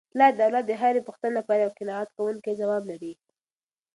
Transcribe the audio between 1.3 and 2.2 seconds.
لپاره یو قناعت